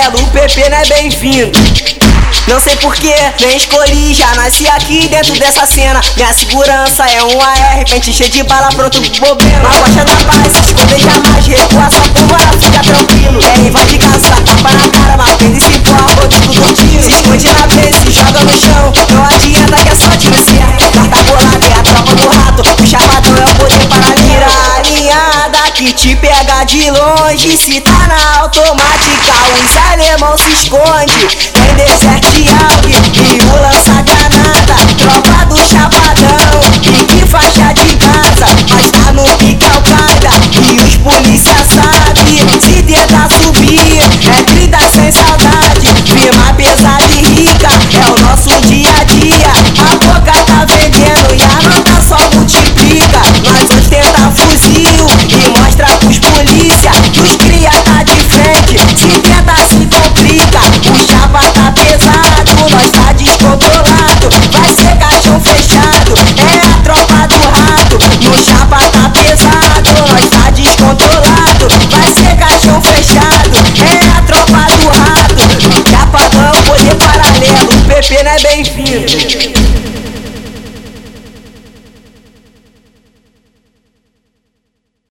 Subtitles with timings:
[0.00, 1.58] VP não é bem-vindo.
[2.48, 6.00] Não sei porquê, nem escolhi, já nasci aqui dentro dessa cena.
[6.16, 9.68] Minha segurança é um AR, pente cheio de bala, pronto pro problema.
[9.68, 13.38] A coxa da paz, se esconder jamais, recua só por morar, fica tranquilo.
[13.44, 13.98] É invade
[26.02, 27.56] te pega de longe.
[27.56, 31.28] Se tá na automática, os alemão se esconde.